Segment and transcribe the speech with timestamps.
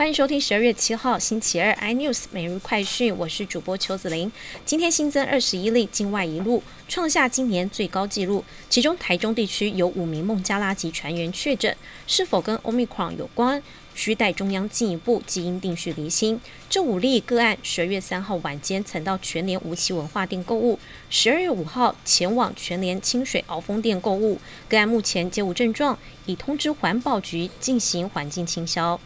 [0.00, 4.32] 欢迎收听十二月七号星期二 iNews 每日快讯，我是主播邱子玲。
[4.64, 8.42] 今天新增二十一例境外一路，创下今年最高纪录。
[8.70, 11.76] 其中台中地区有五名孟加拉籍船员确诊，
[12.06, 13.62] 是否跟 Omicron 有关？
[13.94, 16.40] 需待中央进一步基因定序厘清。
[16.70, 20.78] 这五例个案，十二月三号晚间曾到全联无锡文化店购物，
[21.10, 24.38] 十二月五号前往全联清水鳌峰店购物。
[24.66, 28.98] 个案目前皆无症状，已通知环保局进行环境清消。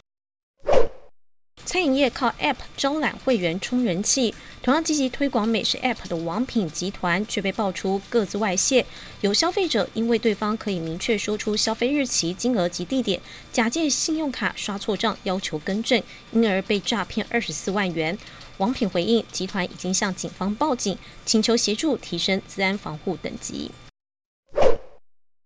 [1.75, 4.33] 餐饮业靠 App 招揽会员冲人气，
[4.63, 8.87] 同样积极推广美食 App 的王品集团却被爆出各自外泄。
[9.23, 13.21] 有消费者因为对方可以明确说出消费日期、金额及地点，
[13.53, 18.17] 假借信用卡刷错账要求更正，因而被诈骗二十四万元。
[18.59, 20.97] 王品回应，集团已经向警方报警，
[21.27, 23.73] 请求协助提升治安防护等级。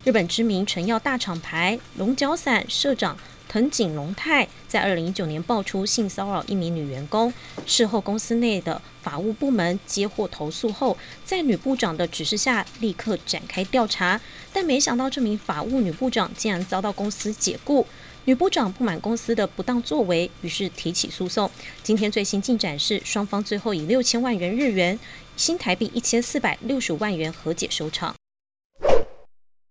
[0.04, 3.16] 日本知名成药大厂牌龙角散社长。
[3.48, 7.32] 藤井龙太在二零一九年爆出性骚扰一名女员工，
[7.66, 14.20] 事后公司内的法务部门接获投诉后，在女部长的指示下立刻展开调查，
[14.52, 17.86] 但没想到这名法务女部长竟然遭到公司解雇。
[18.26, 21.50] 女部长不满公司的不当作为，于是提起诉讼。
[21.82, 24.98] 今天最新进展是，双方最后以六千万元日元
[25.34, 28.17] （新台币一千四百六十五万元）和解收场。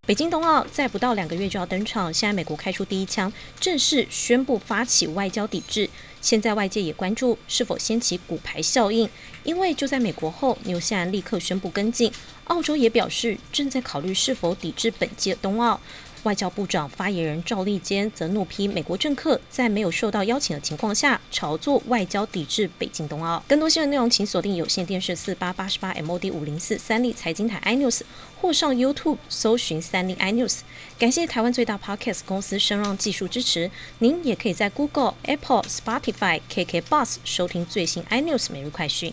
[0.08, 5.90] 北京冬奥在不到两个月就要登场，现在美国开出第一枪，正式宣布发起外交抵制。
[6.22, 9.06] 现在外界也关注是否掀起骨牌效应，
[9.44, 12.10] 因为就在美国后，纽西兰立刻宣布跟进，
[12.44, 15.78] 澳洲也表示正在考虑是否抵制本届冬奥。
[16.24, 23.42] 外交部长发言人赵立坚则怒批美国政客在没有受到邀请的情况下炒作外交抵制北京冬奥。
[23.48, 28.00] 更多新闻内容，请锁定有线电视四八八十八 MOD 五零四三立财经台 iNews，
[28.40, 30.60] 或上 YouTube 搜寻三立 iNews。
[30.98, 33.70] 感谢台湾最大 Podcast 公司声浪技术支持。
[33.98, 39.12] 您也可以在 Google、Apple、Spotify、KK Bus 收听最新 iNews 每日快讯。